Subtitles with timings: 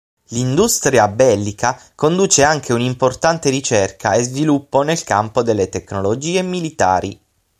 [0.29, 7.21] L'industria bellica conduce anche un'importante ricerca e sviluppo nel campo delle tecnologie militari.